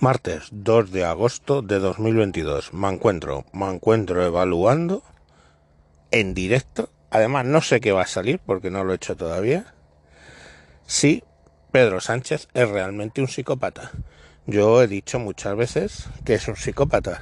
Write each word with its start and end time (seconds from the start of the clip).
Martes 0.00 0.50
2 0.52 0.92
de 0.92 1.04
agosto 1.04 1.60
de 1.60 1.80
2022. 1.80 2.72
Me 2.72 2.88
encuentro, 2.88 3.44
me 3.52 3.68
encuentro 3.68 4.24
evaluando 4.24 5.02
en 6.12 6.34
directo. 6.34 6.88
Además, 7.10 7.46
no 7.46 7.60
sé 7.62 7.80
qué 7.80 7.90
va 7.90 8.02
a 8.02 8.06
salir 8.06 8.38
porque 8.38 8.70
no 8.70 8.84
lo 8.84 8.92
he 8.92 8.96
hecho 8.96 9.16
todavía. 9.16 9.74
Si 10.86 11.24
Pedro 11.72 12.00
Sánchez 12.00 12.46
es 12.54 12.68
realmente 12.68 13.20
un 13.20 13.26
psicópata. 13.26 13.90
Yo 14.46 14.80
he 14.80 14.86
dicho 14.86 15.18
muchas 15.18 15.56
veces 15.56 16.08
que 16.24 16.34
es 16.34 16.46
un 16.46 16.54
psicópata. 16.54 17.20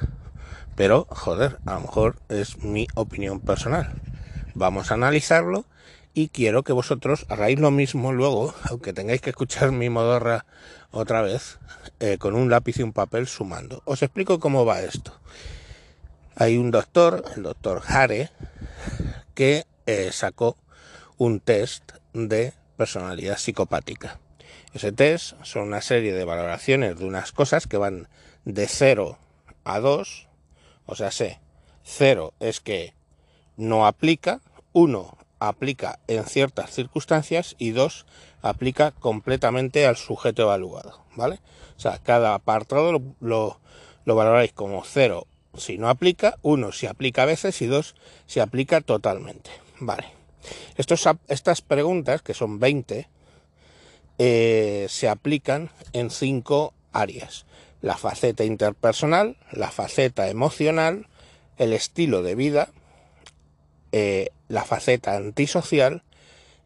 Pero, 0.75 1.07
joder, 1.09 1.57
a 1.65 1.73
lo 1.73 1.81
mejor 1.81 2.17
es 2.29 2.59
mi 2.59 2.87
opinión 2.93 3.39
personal. 3.39 3.99
Vamos 4.53 4.91
a 4.91 4.93
analizarlo 4.93 5.65
y 6.17 6.29
quiero 6.29 6.63
que 6.63 6.73
vosotros 6.73 7.27
hagáis 7.29 7.59
lo 7.59 7.69
mismo 7.69 8.11
luego, 8.11 8.51
aunque 8.63 8.91
tengáis 8.91 9.21
que 9.21 9.29
escuchar 9.29 9.71
mi 9.71 9.87
modorra 9.87 10.47
otra 10.89 11.21
vez, 11.21 11.59
eh, 11.99 12.17
con 12.17 12.33
un 12.33 12.49
lápiz 12.49 12.79
y 12.79 12.81
un 12.81 12.91
papel 12.91 13.27
sumando. 13.27 13.83
Os 13.85 14.01
explico 14.01 14.39
cómo 14.39 14.65
va 14.65 14.81
esto. 14.81 15.13
Hay 16.35 16.57
un 16.57 16.71
doctor, 16.71 17.23
el 17.35 17.43
doctor 17.43 17.83
Hare, 17.87 18.31
que 19.35 19.67
eh, 19.85 20.09
sacó 20.11 20.57
un 21.17 21.39
test 21.39 21.91
de 22.13 22.53
personalidad 22.77 23.37
psicopática. 23.37 24.19
Ese 24.73 24.91
test 24.91 25.35
son 25.43 25.67
una 25.67 25.81
serie 25.81 26.13
de 26.13 26.25
valoraciones 26.25 26.97
de 26.97 27.05
unas 27.05 27.31
cosas 27.31 27.67
que 27.67 27.77
van 27.77 28.07
de 28.43 28.67
0 28.67 29.19
a 29.65 29.79
2, 29.79 30.27
o 30.87 30.95
sea, 30.95 31.11
sé, 31.11 31.39
0 31.83 32.33
es 32.39 32.59
que 32.59 32.95
no 33.55 33.85
aplica, 33.85 34.41
1 34.73 35.16
aplica 35.39 35.99
en 36.07 36.25
ciertas 36.25 36.71
circunstancias 36.71 37.55
y 37.57 37.71
dos, 37.71 38.05
aplica 38.41 38.91
completamente 38.91 39.85
al 39.85 39.97
sujeto 39.97 40.43
evaluado, 40.43 41.03
¿vale? 41.15 41.39
O 41.75 41.79
sea, 41.79 41.99
cada 41.99 42.33
apartado 42.33 42.91
lo, 42.91 43.01
lo, 43.19 43.59
lo 44.05 44.15
valoráis 44.15 44.53
como 44.53 44.83
cero 44.83 45.27
si 45.57 45.77
no 45.77 45.89
aplica, 45.89 46.37
uno 46.41 46.71
si 46.71 46.87
aplica 46.87 47.23
a 47.23 47.25
veces 47.25 47.61
y 47.61 47.65
dos 47.65 47.95
si 48.25 48.39
aplica 48.39 48.81
totalmente, 48.81 49.49
¿vale? 49.79 50.07
Estos, 50.77 51.07
estas 51.27 51.61
preguntas, 51.61 52.21
que 52.21 52.33
son 52.33 52.59
20, 52.59 53.09
eh, 54.19 54.85
se 54.89 55.09
aplican 55.09 55.69
en 55.93 56.09
cinco 56.09 56.73
áreas. 56.93 57.45
La 57.81 57.97
faceta 57.97 58.43
interpersonal, 58.43 59.37
la 59.51 59.71
faceta 59.71 60.29
emocional, 60.29 61.07
el 61.57 61.73
estilo 61.73 62.23
de 62.23 62.35
vida, 62.35 62.69
eh, 63.99 64.31
la 64.47 64.63
faceta 64.63 65.15
antisocial 65.15 66.03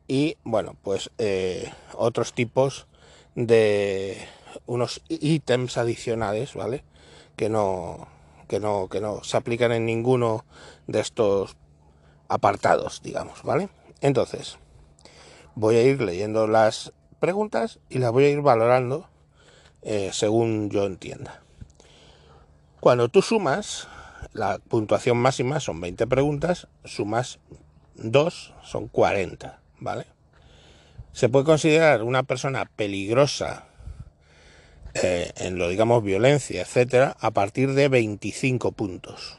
y, 0.05 0.35
bueno, 0.43 0.75
pues 0.83 1.11
eh, 1.17 1.71
otros 1.93 2.33
tipos 2.33 2.87
de 3.35 4.17
unos 4.65 5.01
ítems 5.07 5.77
adicionales, 5.77 6.55
¿vale? 6.55 6.83
Que 7.37 7.47
no, 7.47 8.09
que 8.49 8.59
no, 8.59 8.89
que 8.89 8.99
no 8.99 9.23
se 9.23 9.37
aplican 9.37 9.71
en 9.71 9.85
ninguno 9.85 10.43
de 10.87 10.99
estos 10.99 11.55
apartados, 12.27 13.01
digamos, 13.01 13.43
¿vale? 13.43 13.69
Entonces, 14.01 14.57
voy 15.55 15.77
a 15.77 15.83
ir 15.83 16.01
leyendo 16.01 16.47
las 16.47 16.91
preguntas 17.21 17.79
y 17.89 17.99
las 17.99 18.11
voy 18.11 18.25
a 18.25 18.29
ir 18.29 18.41
valorando 18.41 19.07
eh, 19.83 20.09
según 20.11 20.69
yo 20.69 20.85
entienda. 20.85 21.41
Cuando 22.81 23.07
tú 23.07 23.21
sumas, 23.21 23.87
la 24.33 24.59
puntuación 24.59 25.17
máxima 25.17 25.59
son 25.59 25.81
20 25.81 26.07
preguntas, 26.07 26.67
sumas 26.85 27.39
2 27.95 28.53
son 28.63 28.87
40, 28.87 29.59
¿vale? 29.79 30.05
Se 31.13 31.29
puede 31.29 31.45
considerar 31.45 32.03
una 32.03 32.23
persona 32.23 32.65
peligrosa 32.75 33.65
eh, 34.93 35.31
en 35.37 35.57
lo 35.57 35.69
digamos 35.69 36.03
violencia, 36.03 36.61
etcétera, 36.61 37.15
a 37.19 37.31
partir 37.31 37.73
de 37.73 37.87
25 37.87 38.71
puntos. 38.73 39.37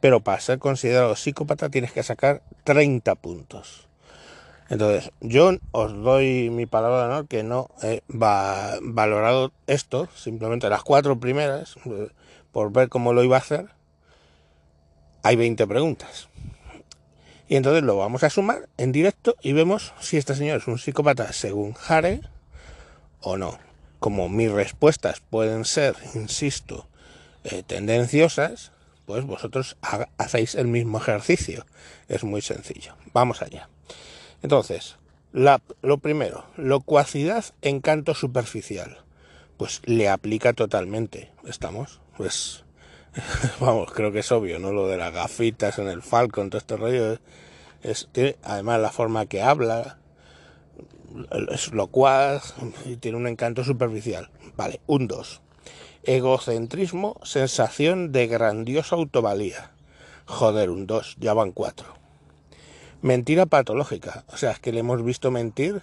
Pero 0.00 0.20
para 0.20 0.40
ser 0.40 0.58
considerado 0.58 1.14
psicópata 1.16 1.68
tienes 1.68 1.92
que 1.92 2.02
sacar 2.02 2.42
30 2.64 3.14
puntos. 3.16 3.88
Entonces, 4.68 5.10
yo 5.20 5.50
os 5.72 5.92
doy 5.92 6.48
mi 6.50 6.66
palabra 6.66 7.00
de 7.00 7.04
honor 7.06 7.26
que 7.26 7.42
no 7.42 7.68
he 7.82 8.02
valorado 8.08 9.52
esto, 9.66 10.08
simplemente 10.14 10.68
las 10.70 10.84
cuatro 10.84 11.18
primeras, 11.18 11.76
eh, 11.86 12.08
por 12.52 12.72
ver 12.72 12.88
cómo 12.88 13.12
lo 13.12 13.24
iba 13.24 13.36
a 13.36 13.40
hacer. 13.40 13.79
Hay 15.22 15.36
20 15.36 15.66
preguntas. 15.66 16.28
Y 17.48 17.56
entonces 17.56 17.82
lo 17.82 17.96
vamos 17.96 18.22
a 18.22 18.30
sumar 18.30 18.68
en 18.76 18.92
directo 18.92 19.34
y 19.42 19.52
vemos 19.52 19.92
si 20.00 20.16
este 20.16 20.34
señor 20.34 20.58
es 20.58 20.68
un 20.68 20.78
psicópata 20.78 21.32
según 21.32 21.74
Hare 21.88 22.20
o 23.20 23.36
no. 23.36 23.58
Como 23.98 24.28
mis 24.28 24.50
respuestas 24.50 25.20
pueden 25.20 25.64
ser, 25.64 25.96
insisto, 26.14 26.86
eh, 27.42 27.62
tendenciosas, 27.66 28.72
pues 29.04 29.24
vosotros 29.24 29.76
hacéis 30.16 30.54
el 30.54 30.68
mismo 30.68 30.98
ejercicio. 30.98 31.66
Es 32.08 32.22
muy 32.22 32.40
sencillo. 32.40 32.94
Vamos 33.12 33.42
allá. 33.42 33.68
Entonces, 34.42 34.96
lo 35.32 35.98
primero, 35.98 36.46
locuacidad, 36.56 37.44
encanto 37.62 38.14
superficial. 38.14 38.98
Pues 39.56 39.82
le 39.84 40.08
aplica 40.08 40.52
totalmente. 40.52 41.32
¿Estamos? 41.44 42.00
Pues 42.16 42.64
vamos, 43.60 43.92
creo 43.92 44.12
que 44.12 44.20
es 44.20 44.32
obvio, 44.32 44.58
¿no? 44.58 44.72
Lo 44.72 44.86
de 44.86 44.96
las 44.96 45.12
gafitas 45.12 45.78
en 45.78 45.88
el 45.88 46.02
Falcon, 46.02 46.50
todo 46.50 46.58
este 46.58 46.76
rollo. 46.76 47.18
Es, 47.82 48.08
tiene, 48.12 48.36
además, 48.42 48.80
la 48.80 48.90
forma 48.90 49.26
que 49.26 49.42
habla 49.42 49.98
es 51.50 51.72
locuaz 51.72 52.54
y 52.84 52.96
tiene 52.96 53.18
un 53.18 53.26
encanto 53.26 53.64
superficial. 53.64 54.30
Vale, 54.56 54.80
un 54.86 55.08
2. 55.08 55.40
Egocentrismo, 56.04 57.18
sensación 57.22 58.12
de 58.12 58.26
grandiosa 58.26 58.96
autovalía. 58.96 59.72
Joder, 60.26 60.70
un 60.70 60.86
2, 60.86 61.16
ya 61.18 61.34
van 61.34 61.52
4. 61.52 61.86
Mentira 63.02 63.46
patológica, 63.46 64.24
o 64.28 64.36
sea, 64.36 64.52
es 64.52 64.58
que 64.58 64.72
le 64.72 64.80
hemos 64.80 65.02
visto 65.02 65.30
mentir 65.30 65.80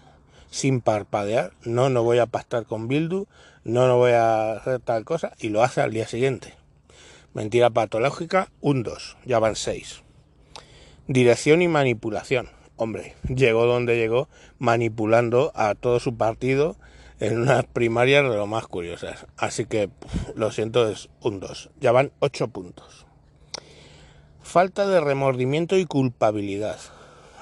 sin 0.49 0.81
parpadear. 0.81 1.51
No, 1.63 1.89
no 1.89 2.03
voy 2.03 2.19
a 2.19 2.27
pactar 2.27 2.65
con 2.65 2.87
Bildu, 2.87 3.25
no, 3.63 3.87
no 3.87 3.97
voy 3.97 4.11
a 4.11 4.53
hacer 4.53 4.79
tal 4.79 5.03
cosa, 5.03 5.33
y 5.39 5.49
lo 5.49 5.63
hace 5.63 5.81
al 5.81 5.91
día 5.91 6.07
siguiente. 6.07 6.53
Mentira 7.37 7.69
patológica, 7.69 8.49
un 8.61 8.81
2, 8.81 9.17
ya 9.25 9.37
van 9.37 9.55
6. 9.55 10.01
Dirección 11.07 11.61
y 11.61 11.67
manipulación. 11.67 12.49
Hombre, 12.77 13.13
llegó 13.27 13.67
donde 13.67 13.95
llegó 13.95 14.27
manipulando 14.57 15.51
a 15.53 15.75
todo 15.75 15.99
su 15.99 16.17
partido 16.17 16.77
en 17.19 17.39
unas 17.39 17.65
primarias 17.65 18.23
de 18.23 18.35
lo 18.35 18.47
más 18.47 18.65
curiosas. 18.65 19.27
Así 19.37 19.65
que 19.65 19.91
lo 20.33 20.51
siento, 20.51 20.89
es 20.89 21.09
un 21.21 21.39
2. 21.39 21.69
Ya 21.79 21.91
van 21.91 22.11
8 22.21 22.47
puntos. 22.47 23.05
Falta 24.41 24.87
de 24.87 24.99
remordimiento 24.99 25.77
y 25.77 25.85
culpabilidad. 25.85 26.79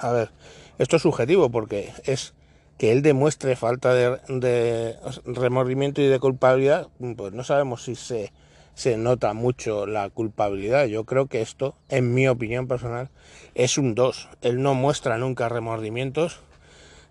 A 0.02 0.12
ver, 0.12 0.30
esto 0.78 0.98
es 0.98 1.04
subjetivo 1.04 1.50
porque 1.50 1.94
es 2.04 2.34
que 2.78 2.92
él 2.92 3.02
demuestre 3.02 3.56
falta 3.56 3.94
de, 3.94 4.20
de 4.28 4.98
remordimiento 5.24 6.02
y 6.02 6.08
de 6.08 6.20
culpabilidad, 6.20 6.90
pues 7.16 7.32
no 7.32 7.46
sabemos 7.46 7.86
si 7.86 7.96
se 7.96 8.34
se 8.76 8.98
nota 8.98 9.34
mucho 9.34 9.88
la 9.88 10.10
culpabilidad. 10.10 10.86
Yo 10.86 11.06
creo 11.06 11.28
que 11.28 11.42
esto, 11.42 11.76
en 11.90 12.14
mi 12.14 12.28
opinión 12.28 12.68
personal, 12.68 13.10
es 13.56 13.78
un 13.78 13.96
2. 13.96 14.30
Él 14.42 14.62
no 14.62 14.74
muestra 14.74 15.18
nunca 15.18 15.50
remordimientos 15.50 16.42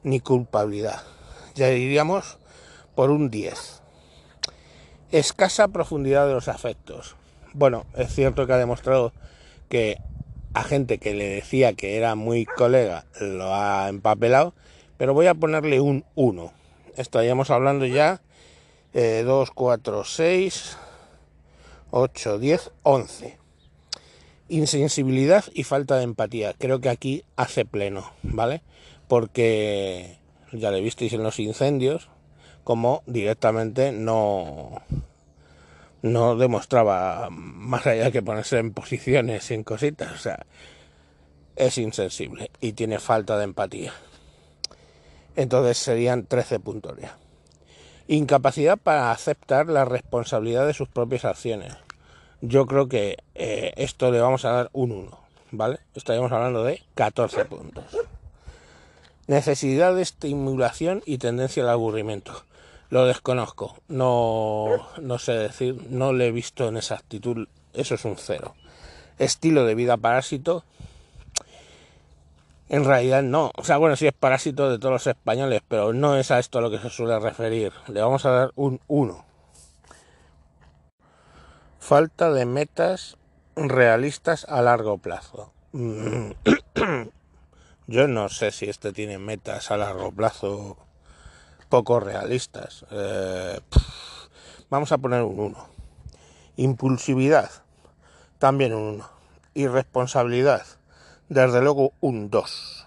ni 0.03 0.21
culpabilidad. 0.21 1.03
Ya 1.55 1.69
diríamos 1.69 2.39
por 2.95 3.11
un 3.11 3.31
10. 3.31 3.83
Escasa 5.11 5.69
profundidad 5.69 6.27
de 6.27 6.35
los 6.35 6.49
afectos. 6.49 7.17
Bueno, 7.55 7.87
es 7.97 8.15
cierto 8.15 8.47
que 8.47 8.53
ha 8.53 8.59
demostrado 8.59 9.13
que 9.69 9.99
a 10.53 10.63
gente 10.63 10.99
que 10.99 11.15
le 11.15 11.29
decía 11.29 11.73
que 11.73 11.97
era 11.97 12.15
muy 12.15 12.45
colega 12.45 13.07
lo 13.21 13.55
ha 13.55 13.89
empapelado, 13.89 14.55
pero 14.99 15.15
voy 15.15 15.29
a 15.29 15.35
ponerle 15.35 15.81
un 15.81 16.05
1. 16.15 16.53
Estaríamos 16.97 17.51
hablando 17.51 17.87
ya 17.87 18.21
eh, 18.93 19.23
2, 19.25 19.51
4, 19.51 20.05
6, 20.05 20.79
8, 21.97 22.41
10, 22.41 22.73
11. 22.83 23.39
Insensibilidad 24.49 25.45
y 25.55 25.63
falta 25.63 25.97
de 25.97 26.03
empatía. 26.03 26.53
Creo 26.59 26.81
que 26.81 26.89
aquí 26.89 27.25
hace 27.37 27.65
pleno, 27.65 28.11
¿vale? 28.25 28.63
Porque 29.07 30.19
ya 30.51 30.73
le 30.73 30.81
visteis 30.81 31.13
en 31.13 31.23
los 31.23 31.39
incendios 31.39 32.09
como 32.65 33.05
directamente 33.07 33.93
no 33.93 34.83
no 36.03 36.35
demostraba 36.35 37.29
más 37.31 37.87
allá 37.87 38.11
que 38.11 38.23
ponerse 38.23 38.59
en 38.59 38.73
posiciones 38.73 39.53
en 39.53 39.63
cositas, 39.63 40.13
o 40.15 40.19
sea, 40.19 40.47
es 41.55 41.79
insensible 41.79 42.51
y 42.61 42.73
tiene 42.73 42.99
falta 42.99 43.39
de 43.39 43.45
empatía. 43.45 43.93
Entonces 45.37 45.79
serían 45.79 46.27
13 46.27 46.59
puntos 46.59 46.99
ya. 47.01 47.17
Incapacidad 48.09 48.79
para 48.79 49.13
aceptar 49.13 49.69
la 49.69 49.85
responsabilidad 49.85 50.67
de 50.67 50.75
sus 50.75 50.89
propias 50.89 51.25
acciones 51.25 51.84
yo 52.47 52.67
creo 52.67 52.89
que 52.89 53.17
eh, 53.35 53.73
esto 53.77 54.11
le 54.11 54.21
vamos 54.21 54.45
a 54.45 54.53
dar 54.53 54.71
un 54.73 54.93
1, 54.93 55.19
¿vale? 55.53 55.79
Estaríamos 55.95 56.31
hablando 56.31 56.63
de 56.63 56.83
14 56.95 57.47
puntos. 57.47 57.85
Necesidad 59.27 59.95
de 59.95 60.03
estimulación 60.03 61.03
y 61.07 61.19
tendencia 61.19 61.63
al 61.63 61.71
aburrimiento. 61.71 62.45
Lo 62.91 63.07
desconozco, 63.07 63.77
no, 63.89 64.69
no 65.01 65.19
sé 65.19 65.33
decir, 65.33 65.87
no 65.89 66.13
le 66.13 66.29
he 66.29 66.33
visto 66.33 66.69
en 66.69 66.77
esa 66.77 66.97
actitud, 66.97 67.49
eso 67.73 67.95
es 67.95 68.05
un 68.05 68.17
cero. 68.19 68.55
Estilo 69.19 69.65
de 69.65 69.75
vida 69.75 69.97
parásito, 69.97 70.65
en 72.69 72.85
realidad 72.85 73.23
no, 73.23 73.53
o 73.57 73.65
sea, 73.65 73.79
bueno, 73.79 73.97
sí 73.97 74.07
es 74.07 74.13
parásito 74.13 74.71
de 74.71 74.79
todos 74.79 74.93
los 74.93 75.07
españoles, 75.07 75.63
pero 75.67 75.95
no 75.95 76.17
es 76.17 76.31
a 76.31 76.39
esto 76.39 76.59
a 76.59 76.63
lo 76.63 76.71
que 76.71 76.79
se 76.79 76.91
suele 76.91 77.19
referir. 77.19 77.73
Le 77.89 78.01
vamos 78.01 78.27
a 78.27 78.31
dar 78.31 78.53
un 78.55 78.81
1. 78.87 79.25
Falta 81.87 82.33
de 82.33 82.47
metas 82.47 83.19
realistas 83.57 84.47
a 84.49 84.63
largo 84.63 84.97
plazo. 84.97 85.53
Yo 87.87 88.09
no 88.09 88.31
sé 88.31 88.53
si 88.53 88.71
este 88.71 88.95
tiene 88.95 89.19
metas 89.19 89.71
a 89.71 89.77
largo 89.77 90.11
plazo 90.11 90.79
poco 91.69 92.01
realistas. 92.01 92.87
Eh, 92.91 93.61
vamos 94.71 94.93
a 94.93 94.99
poner 94.99 95.25
un 95.25 95.39
1. 95.39 95.69
Impulsividad, 96.57 97.51
también 98.39 98.73
un 98.73 98.95
1. 98.95 99.11
Irresponsabilidad, 99.53 100.65
desde 101.29 101.61
luego 101.61 101.93
un 102.01 102.31
2. 102.31 102.87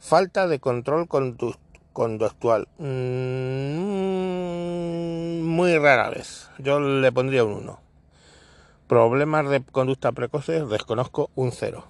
Falta 0.00 0.48
de 0.48 0.60
control 0.60 1.08
conductual, 1.94 2.68
mm, 2.76 3.80
muy 5.40 5.78
rara 5.78 6.10
vez. 6.10 6.50
Yo 6.58 6.78
le 6.78 7.10
pondría 7.10 7.44
un 7.44 7.54
1. 7.54 7.91
Problemas 8.86 9.48
de 9.48 9.62
conducta 9.62 10.12
precoces, 10.12 10.68
desconozco 10.68 11.30
un 11.34 11.52
0. 11.52 11.86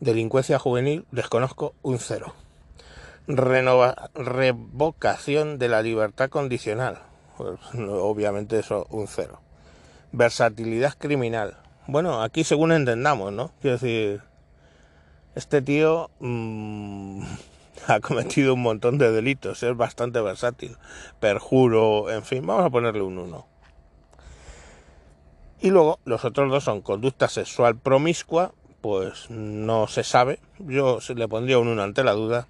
Delincuencia 0.00 0.58
juvenil, 0.58 1.06
desconozco 1.10 1.74
un 1.82 1.98
0 1.98 2.34
revocación 3.26 5.58
de 5.58 5.68
la 5.68 5.82
libertad 5.82 6.28
condicional. 6.28 6.98
Pues, 7.36 7.58
obviamente 7.74 8.58
eso 8.58 8.86
un 8.90 9.06
cero. 9.06 9.40
Versatilidad 10.12 10.94
criminal. 10.98 11.58
Bueno, 11.86 12.22
aquí 12.22 12.44
según 12.44 12.72
entendamos, 12.72 13.32
¿no? 13.32 13.52
Quiero 13.60 13.78
decir, 13.78 14.22
este 15.34 15.62
tío 15.62 16.10
mm, 16.20 17.22
ha 17.88 18.00
cometido 18.00 18.54
un 18.54 18.62
montón 18.62 18.98
de 18.98 19.10
delitos, 19.10 19.62
es 19.62 19.76
bastante 19.76 20.20
versátil. 20.20 20.76
Perjuro, 21.20 22.10
en 22.10 22.24
fin, 22.24 22.46
vamos 22.46 22.66
a 22.66 22.70
ponerle 22.70 23.02
un 23.02 23.18
1. 23.18 23.51
Y 25.62 25.70
luego 25.70 26.00
los 26.04 26.24
otros 26.24 26.50
dos 26.50 26.64
son 26.64 26.80
conducta 26.80 27.28
sexual 27.28 27.76
promiscua, 27.76 28.50
pues 28.80 29.30
no 29.30 29.86
se 29.86 30.02
sabe. 30.02 30.40
Yo 30.58 30.98
le 31.14 31.28
pondría 31.28 31.60
un 31.60 31.68
1 31.68 31.80
ante 31.80 32.02
la 32.02 32.12
duda 32.14 32.48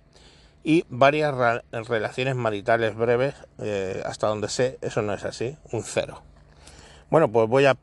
y 0.64 0.87
varias 0.88 1.35
relaciones 1.70 2.37
maritales 2.37 2.97
breves, 2.97 3.35
eh, 3.59 4.03
hasta 4.06 4.29
donde 4.29 4.49
sé, 4.49 4.79
eso 4.81 5.03
no 5.03 5.12
es 5.12 5.25
así, 5.25 5.59
un 5.73 5.82
cero. 5.82 6.23
Bueno, 7.11 7.31
pues 7.31 7.50
voy 7.50 7.67
a 7.67 7.76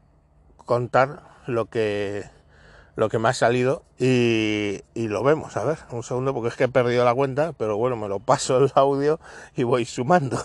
contar 0.66 1.22
lo 1.46 1.66
que 1.66 2.24
lo 2.96 3.08
que 3.08 3.20
me 3.20 3.30
ha 3.30 3.34
salido 3.34 3.84
y, 4.00 4.82
y, 4.96 5.08
lo 5.08 5.24
vemos, 5.24 5.56
a 5.56 5.64
ver, 5.64 5.78
un 5.92 6.04
segundo 6.04 6.34
porque 6.34 6.50
es 6.50 6.56
que 6.56 6.66
he 6.66 6.70
perdido 6.70 7.06
la 7.06 7.14
cuenta, 7.14 7.54
pero 7.54 7.78
bueno, 7.78 7.96
me 7.96 8.10
lo 8.10 8.20
paso 8.20 8.58
el 8.58 8.72
audio 8.74 9.20
y 9.56 9.64
voy 9.64 9.86
sumando. 9.86 10.44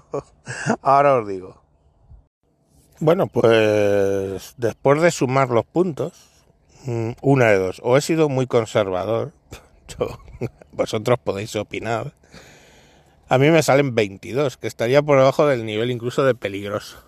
Ahora 0.80 1.16
os 1.16 1.28
digo. 1.28 1.61
Bueno, 3.04 3.26
pues 3.26 4.54
después 4.58 5.02
de 5.02 5.10
sumar 5.10 5.50
los 5.50 5.64
puntos, 5.64 6.12
mm, 6.84 7.10
una 7.20 7.46
de 7.46 7.58
dos, 7.58 7.80
o 7.82 7.96
he 7.96 8.00
sido 8.00 8.28
muy 8.28 8.46
conservador, 8.46 9.32
vosotros 10.72 11.18
podéis 11.18 11.56
opinar. 11.56 12.12
A 13.28 13.38
mí 13.38 13.50
me 13.50 13.64
salen 13.64 13.96
22, 13.96 14.56
que 14.56 14.68
estaría 14.68 15.02
por 15.02 15.18
debajo 15.18 15.48
del 15.48 15.66
nivel 15.66 15.90
incluso 15.90 16.22
de 16.22 16.36
peligroso. 16.36 17.02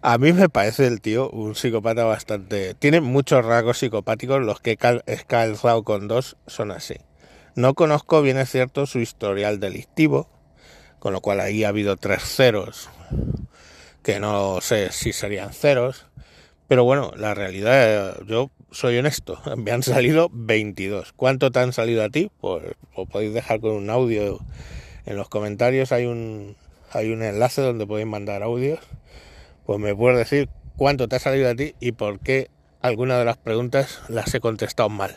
A 0.00 0.16
mí 0.16 0.32
me 0.32 0.48
parece 0.48 0.86
el 0.86 1.00
tío 1.00 1.28
un 1.28 1.56
psicópata 1.56 2.04
bastante... 2.04 2.74
Tiene 2.74 3.00
muchos 3.00 3.44
rasgos 3.44 3.78
psicopáticos, 3.78 4.42
los 4.42 4.60
que 4.60 4.78
he 5.06 5.16
calzado 5.26 5.82
con 5.82 6.06
dos 6.06 6.36
son 6.46 6.70
así. 6.70 6.94
No 7.56 7.74
conozco 7.74 8.22
bien 8.22 8.38
es 8.38 8.48
cierto 8.48 8.86
su 8.86 9.00
historial 9.00 9.58
delictivo, 9.58 10.28
con 11.00 11.12
lo 11.12 11.20
cual 11.20 11.40
ahí 11.40 11.64
ha 11.64 11.70
habido 11.70 11.96
tres 11.96 12.22
ceros, 12.22 12.88
que 14.08 14.20
no 14.20 14.62
sé 14.62 14.90
si 14.90 15.12
serían 15.12 15.52
ceros, 15.52 16.06
pero 16.66 16.82
bueno, 16.82 17.12
la 17.18 17.34
realidad, 17.34 18.16
yo 18.26 18.50
soy 18.70 18.96
honesto, 18.96 19.38
me 19.58 19.70
han 19.70 19.82
salido 19.82 20.30
22. 20.32 21.12
¿Cuánto 21.12 21.50
te 21.50 21.58
han 21.58 21.74
salido 21.74 22.02
a 22.02 22.08
ti? 22.08 22.30
Pues 22.40 22.64
lo 22.96 23.04
podéis 23.04 23.34
dejar 23.34 23.60
con 23.60 23.72
un 23.72 23.90
audio. 23.90 24.38
En 25.04 25.18
los 25.18 25.28
comentarios 25.28 25.92
hay 25.92 26.06
un, 26.06 26.56
hay 26.90 27.12
un 27.12 27.22
enlace 27.22 27.60
donde 27.60 27.86
podéis 27.86 28.06
mandar 28.06 28.42
audios. 28.42 28.78
Pues 29.66 29.78
me 29.78 29.94
puedes 29.94 30.16
decir 30.16 30.48
cuánto 30.78 31.06
te 31.06 31.16
ha 31.16 31.18
salido 31.18 31.50
a 31.50 31.54
ti 31.54 31.74
y 31.78 31.92
por 31.92 32.18
qué 32.18 32.48
alguna 32.80 33.18
de 33.18 33.26
las 33.26 33.36
preguntas 33.36 34.00
las 34.08 34.34
he 34.34 34.40
contestado 34.40 34.88
mal. 34.88 35.14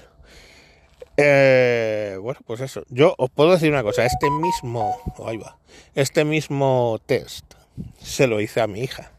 Eh, 1.16 2.18
bueno, 2.22 2.42
pues 2.46 2.60
eso. 2.60 2.84
Yo 2.90 3.16
os 3.18 3.30
puedo 3.30 3.52
decir 3.52 3.72
una 3.72 3.84
cosa. 3.84 4.06
Este 4.06 4.30
mismo, 4.30 4.98
ahí 5.26 5.38
va, 5.38 5.58
este 5.96 6.26
mismo 6.26 7.00
test 7.06 7.61
se 8.02 8.28
lo 8.28 8.42
hice 8.42 8.62
a 8.62 8.68
mi 8.68 8.82
hija. 8.82 9.12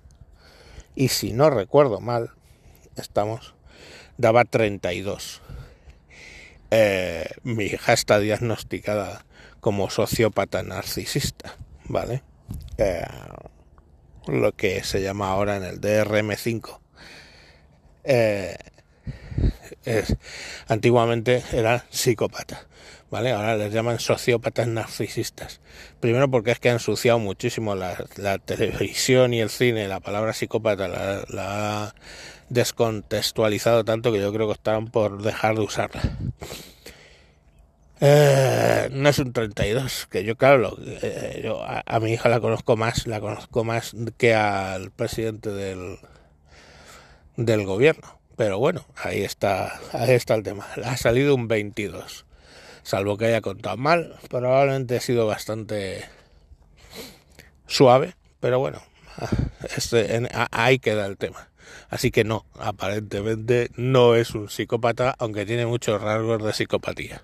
Y 0.95 1.09
si 1.09 1.33
no 1.33 1.51
recuerdo 1.51 2.01
mal, 2.01 2.31
estamos 2.97 3.55
daba 4.17 4.45
32. 4.45 5.43
Eh, 6.71 7.29
mi 7.43 7.65
hija 7.65 7.93
está 7.93 8.19
diagnosticada 8.19 9.25
como 9.61 9.91
sociópata 9.91 10.63
narcisista, 10.63 11.57
¿vale? 11.85 12.23
Eh, 12.79 13.05
lo 14.27 14.53
que 14.53 14.83
se 14.85 15.03
llama 15.03 15.31
ahora 15.31 15.57
en 15.57 15.65
el 15.65 15.81
DRM5. 15.81 16.81
Eh, 18.05 18.57
antiguamente 20.69 21.43
era 21.53 21.85
psicópata, 21.91 22.67
¿vale? 23.11 23.33
Ahora 23.33 23.57
les 23.57 23.73
llaman 23.73 23.99
sociópatas 23.99 24.69
narcisistas. 24.69 25.61
Primero 26.01 26.31
porque 26.31 26.53
es 26.53 26.61
que 26.61 26.71
ha 26.71 26.73
ensuciado 26.73 27.19
muchísimo 27.19 27.75
la, 27.75 27.97
televisión 28.45 29.35
y 29.35 29.41
el 29.41 29.51
cine, 29.51 29.89
la 29.89 30.01
palabra 30.01 30.33
psicópata 30.33 30.89
la, 30.89 31.25
la 31.29 31.95
descontextualizado 32.49 33.85
tanto 33.85 34.13
que 34.13 34.21
yo 34.21 34.33
creo 34.33 34.47
que 34.47 34.53
están 34.53 34.87
por 34.89 35.23
dejar 35.23 35.57
de 35.57 35.63
usarla. 35.63 36.03
Eh, 38.05 38.89
no 38.91 39.09
es 39.09 39.19
un 39.21 39.33
32, 39.33 40.09
que 40.11 40.25
yo 40.25 40.37
claro, 40.37 40.77
eh, 40.85 41.41
yo 41.45 41.63
a, 41.65 42.01
mi 42.01 42.13
hija 42.13 42.29
la 42.29 42.41
conozco 42.41 42.77
más, 42.77 43.07
la 43.07 43.21
conozco 43.21 43.63
más 43.63 43.95
que 44.17 44.35
al 44.35 44.91
presidente 44.91 45.51
del, 45.51 45.99
del 47.37 47.65
gobierno. 47.65 48.19
Pero 48.37 48.59
bueno, 48.59 48.85
ahí 48.97 49.23
está, 49.23 49.81
ahí 49.93 50.13
está 50.13 50.35
el 50.35 50.43
tema. 50.43 50.67
Ha 50.85 50.97
salido 50.97 51.35
un 51.35 51.49
22. 51.49 52.25
Salvo 52.83 53.17
que 53.17 53.27
haya 53.27 53.41
contado 53.41 53.77
mal, 53.77 54.17
probablemente 54.29 54.97
ha 54.97 55.01
sido 55.01 55.27
bastante 55.27 56.05
suave, 57.67 58.17
pero 58.41 58.59
bueno, 58.59 58.83
este, 59.77 60.29
ahí 60.51 60.79
queda 60.79 61.07
el 61.07 61.17
tema. 61.17 61.49
Así 61.91 62.11
que 62.11 62.25
no, 62.25 62.45
aparentemente 62.59 63.71
no 63.77 64.15
es 64.15 64.35
un 64.35 64.49
psicópata, 64.49 65.15
aunque 65.19 65.47
tiene 65.47 65.67
muchos 65.67 66.01
rasgos 66.01 66.43
de 66.43 66.53
psicopatía. 66.53 67.23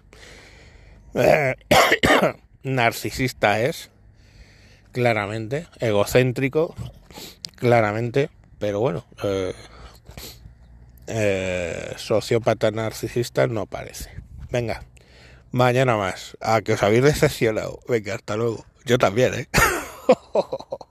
narcisista 2.63 3.61
es, 3.61 3.91
claramente, 4.93 5.67
egocéntrico, 5.81 6.75
claramente, 7.57 8.31
pero 8.59 8.81
bueno, 8.81 9.05
eh, 9.25 9.55
eh, 11.09 11.95
sociópata 11.97 12.71
narcisista 12.71 13.47
no 13.47 13.67
parece. 13.67 14.11
Venga, 14.51 14.83
mañana 15.51 15.97
más. 15.97 16.37
A 16.41 16.61
que 16.61 16.75
os 16.75 16.83
habéis 16.83 17.03
decepcionado. 17.03 17.81
Venga, 17.89 18.15
hasta 18.15 18.37
luego. 18.37 18.65
Yo 18.85 18.99
también, 18.99 19.35
¿eh? 19.35 19.49